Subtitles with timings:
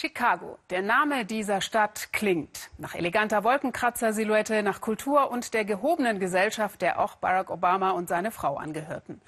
[0.00, 0.60] Chicago.
[0.70, 7.00] Der Name dieser Stadt klingt nach eleganter Wolkenkratzer-Silhouette, nach Kultur und der gehobenen Gesellschaft, der
[7.00, 9.20] auch Barack Obama und seine Frau angehörten.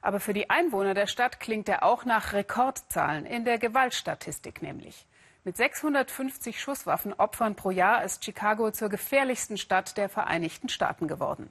[0.00, 5.06] Aber für die Einwohner der Stadt klingt er auch nach Rekordzahlen in der Gewaltstatistik nämlich.
[5.44, 11.50] Mit 650 Schusswaffenopfern pro Jahr ist Chicago zur gefährlichsten Stadt der Vereinigten Staaten geworden.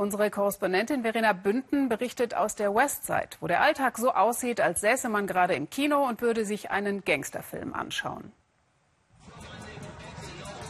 [0.00, 5.10] Unsere Korrespondentin Verena Bünden berichtet aus der Westside, wo der Alltag so aussieht, als säße
[5.10, 8.32] man gerade im Kino und würde sich einen Gangsterfilm anschauen.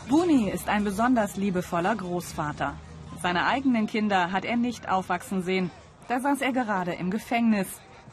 [0.09, 2.75] Booney ist ein besonders liebevoller Großvater.
[3.23, 5.71] Seine eigenen Kinder hat er nicht aufwachsen sehen.
[6.09, 7.69] Da saß er gerade im Gefängnis,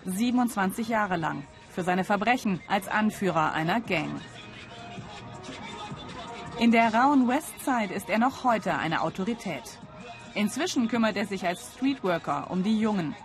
[0.05, 1.41] 27 Jahre lang,
[1.72, 4.22] für seine Verbrechen als Anführer einer Gang.
[6.59, 9.80] In der rauen Westside ist er noch heute eine Autorität.
[10.34, 13.16] Inzwischen kümmert er sich als Streetworker um die Jungen.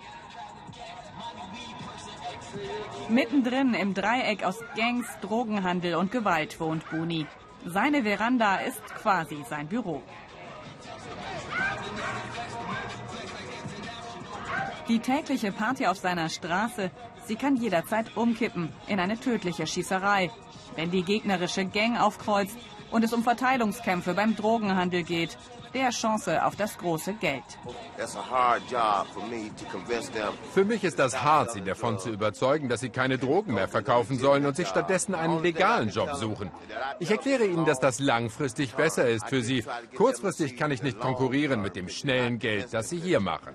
[3.08, 7.26] Mittendrin im Dreieck aus Gangs, Drogenhandel und Gewalt wohnt Buni.
[7.64, 10.02] Seine Veranda ist quasi sein Büro.
[14.88, 16.90] Die tägliche Party auf seiner Straße,
[17.26, 20.30] sie kann jederzeit umkippen in eine tödliche Schießerei.
[20.74, 22.56] Wenn die gegnerische Gang aufkreuzt
[22.90, 25.38] und es um Verteilungskämpfe beim Drogenhandel geht,
[25.74, 27.42] der Chance auf das große Geld.
[30.54, 34.18] Für mich ist das hart, sie davon zu überzeugen, dass sie keine Drogen mehr verkaufen
[34.18, 36.50] sollen und sich stattdessen einen legalen Job suchen.
[36.98, 39.64] Ich erkläre ihnen, dass das langfristig besser ist für sie.
[39.96, 43.54] Kurzfristig kann ich nicht konkurrieren mit dem schnellen Geld, das sie hier machen.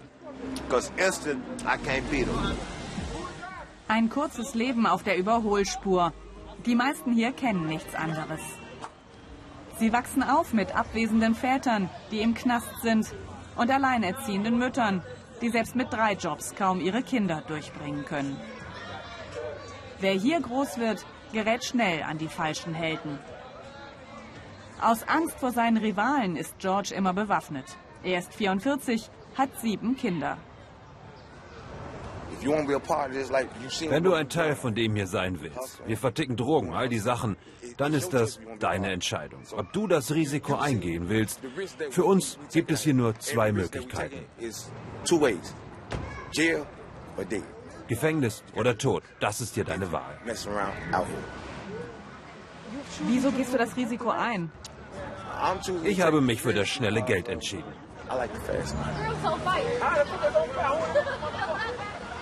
[3.88, 6.14] Ein kurzes Leben auf der Überholspur.
[6.66, 8.42] Die meisten hier kennen nichts anderes.
[9.80, 13.14] Sie wachsen auf mit abwesenden Vätern, die im Knast sind,
[13.56, 15.02] und alleinerziehenden Müttern,
[15.42, 18.40] die selbst mit drei Jobs kaum ihre Kinder durchbringen können.
[20.00, 23.20] Wer hier groß wird, gerät schnell an die falschen Helden.
[24.80, 27.66] Aus Angst vor seinen Rivalen ist George immer bewaffnet.
[28.04, 30.38] Er ist 44, hat sieben Kinder.
[33.90, 37.38] Wenn du ein Teil von dem hier sein willst, wir verticken Drogen, all die Sachen,
[37.78, 39.42] dann ist das deine Entscheidung.
[39.56, 41.40] Ob du das Risiko eingehen willst,
[41.92, 44.26] für uns gibt es hier nur zwei Möglichkeiten.
[47.88, 50.20] Gefängnis oder Tod, das ist hier deine Wahl.
[53.08, 54.52] Wieso gehst du das Risiko ein?
[55.84, 57.72] Ich habe mich für das schnelle Geld entschieden.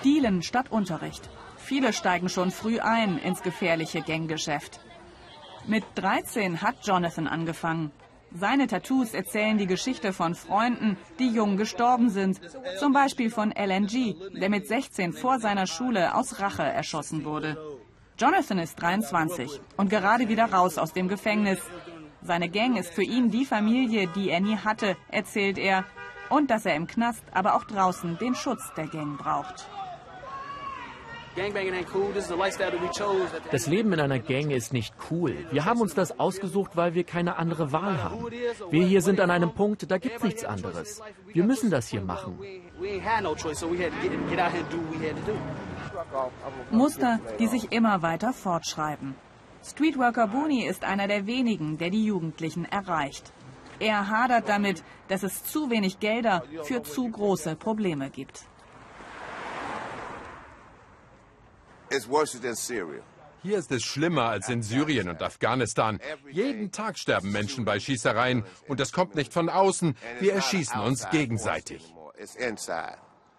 [0.05, 1.29] Dealen statt Unterricht.
[1.57, 4.79] Viele steigen schon früh ein ins gefährliche Ganggeschäft.
[5.65, 7.91] Mit 13 hat Jonathan angefangen.
[8.31, 12.39] Seine Tattoos erzählen die Geschichte von Freunden, die jung gestorben sind.
[12.77, 17.57] Zum Beispiel von LNG, der mit 16 vor seiner Schule aus Rache erschossen wurde.
[18.19, 21.59] Jonathan ist 23 und gerade wieder raus aus dem Gefängnis.
[22.21, 25.83] Seine Gang ist für ihn die Familie, die er nie hatte, erzählt er.
[26.29, 29.67] Und dass er im Knast, aber auch draußen den Schutz der Gang braucht.
[33.51, 35.35] Das Leben in einer Gang ist nicht cool.
[35.51, 38.25] Wir haben uns das ausgesucht, weil wir keine andere Wahl haben.
[38.69, 41.01] Wir hier sind an einem Punkt, da gibt es nichts anderes.
[41.27, 42.39] Wir müssen das hier machen.
[46.71, 49.15] Muster, die sich immer weiter fortschreiben.
[49.63, 53.33] Streetworker Booney ist einer der wenigen, der die Jugendlichen erreicht.
[53.79, 58.45] Er hadert damit, dass es zu wenig Gelder für zu große Probleme gibt.
[63.45, 65.99] Hier ist es schlimmer als in Syrien und Afghanistan.
[66.31, 69.95] Jeden Tag sterben Menschen bei Schießereien und das kommt nicht von außen.
[70.19, 71.93] Wir erschießen uns gegenseitig.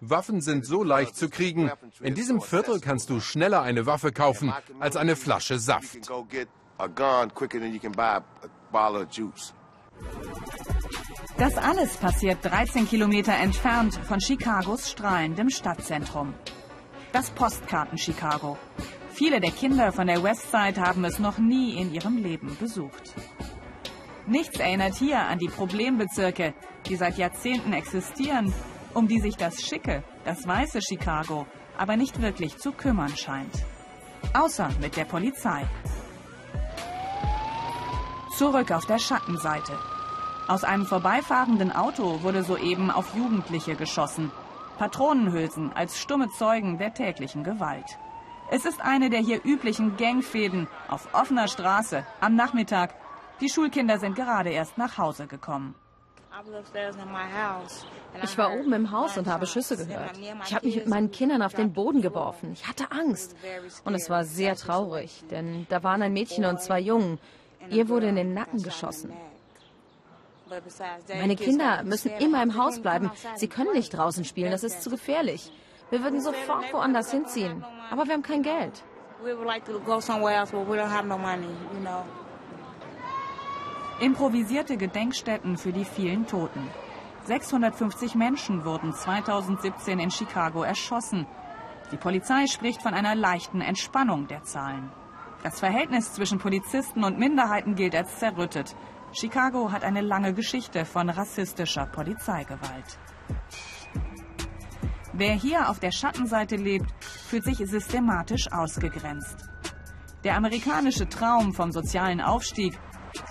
[0.01, 1.73] Waffen sind so leicht zu kriegen.
[2.01, 6.09] In diesem Viertel kannst du schneller eine Waffe kaufen als eine Flasche Saft.
[11.39, 16.35] Das alles passiert 13 Kilometer entfernt von Chicagos strahlendem Stadtzentrum
[17.17, 18.59] das Postkarten-Chicago.
[19.09, 23.15] Viele der Kinder von der Westside haben es noch nie in ihrem Leben besucht.
[24.27, 26.53] Nichts erinnert hier an die Problembezirke,
[26.87, 28.53] die seit Jahrzehnten existieren,
[28.93, 31.47] um die sich das schicke, das weiße Chicago
[31.79, 33.65] aber nicht wirklich zu kümmern scheint.
[34.35, 35.65] Außer mit der Polizei.
[38.37, 39.79] Zurück auf der Schattenseite.
[40.49, 44.31] Aus einem vorbeifahrenden Auto wurde soeben auf Jugendliche geschossen.
[44.79, 47.99] Patronenhülsen als stumme Zeugen der täglichen Gewalt.
[48.51, 52.95] Es ist eine der hier üblichen Gangfäden auf offener Straße am Nachmittag.
[53.41, 55.75] Die Schulkinder sind gerade erst nach Hause gekommen.
[58.23, 60.19] Ich war oben im Haus und habe Schüsse gehört.
[60.45, 62.53] Ich habe mich mit meinen Kindern auf den Boden geworfen.
[62.53, 63.35] Ich hatte Angst.
[63.85, 67.19] Und es war sehr traurig, denn da waren ein Mädchen und zwei Jungen.
[67.71, 69.13] Ihr wurde in den Nacken geschossen.
[71.09, 73.11] Meine Kinder müssen immer im Haus bleiben.
[73.35, 75.53] Sie können nicht draußen spielen, das ist zu gefährlich.
[75.91, 78.83] Wir würden sofort woanders hinziehen, aber wir haben kein Geld.
[84.01, 86.69] Improvisierte Gedenkstätten für die vielen Toten.
[87.25, 91.27] 650 Menschen wurden 2017 in Chicago erschossen.
[91.93, 94.93] Die Polizei spricht von einer leichten Entspannung der Zahlen.
[95.43, 98.75] Das Verhältnis zwischen Polizisten und Minderheiten gilt als zerrüttet.
[99.19, 102.99] Chicago hat eine lange Geschichte von rassistischer Polizeigewalt.
[105.15, 109.49] Wer hier auf der Schattenseite lebt, fühlt sich systematisch ausgegrenzt.
[110.23, 112.79] Der amerikanische Traum vom sozialen Aufstieg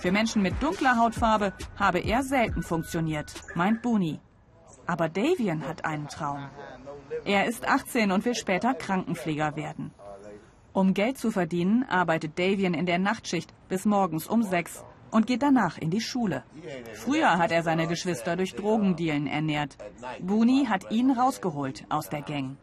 [0.00, 4.18] für Menschen mit dunkler Hautfarbe habe eher selten funktioniert, meint Booney.
[4.88, 6.50] Aber Davian hat einen Traum.
[7.24, 9.92] Er ist 18 und will später Krankenpfleger werden.
[10.72, 15.42] Um Geld zu verdienen, arbeitet Davian in der Nachtschicht bis morgens um sechs und geht
[15.42, 16.44] danach in die Schule.
[16.94, 19.76] Früher hat er seine Geschwister durch Drogendealen ernährt.
[20.20, 22.56] Booney hat ihn rausgeholt aus der Gang.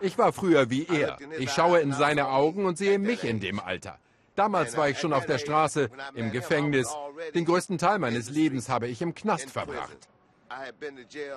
[0.00, 1.18] Ich war früher wie er.
[1.38, 3.98] Ich schaue in seine Augen und sehe mich in dem Alter.
[4.36, 6.94] Damals war ich schon auf der Straße, im Gefängnis.
[7.34, 10.08] Den größten Teil meines Lebens habe ich im Knast verbracht.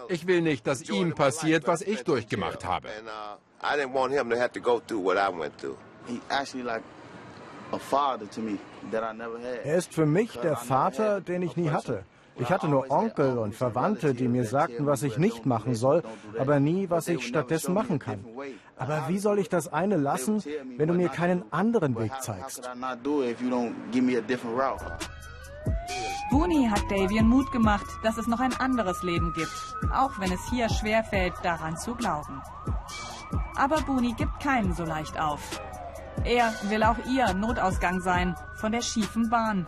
[0.10, 2.90] Ich will nicht, dass ihm passiert, was ich durchgemacht habe.
[9.64, 12.04] Er ist für mich der Vater, den ich nie hatte.
[12.38, 16.02] Ich hatte nur Onkel und Verwandte, die mir sagten, was ich nicht machen soll,
[16.40, 18.26] aber nie, was ich stattdessen machen kann.
[18.78, 20.44] Aber wie soll ich das eine lassen,
[20.78, 22.70] wenn du mir keinen anderen Weg zeigst?
[26.32, 29.52] Booney hat Davian Mut gemacht, dass es noch ein anderes Leben gibt,
[29.94, 32.42] auch wenn es hier schwerfällt, daran zu glauben.
[33.56, 35.62] Aber Booney gibt keinen so leicht auf.
[36.24, 39.66] Er will auch ihr Notausgang sein von der schiefen Bahn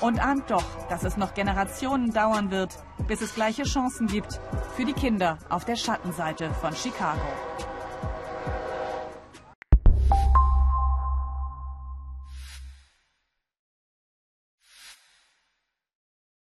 [0.00, 2.76] und ahnt doch, dass es noch Generationen dauern wird,
[3.06, 4.40] bis es gleiche Chancen gibt
[4.74, 7.20] für die Kinder auf der Schattenseite von Chicago.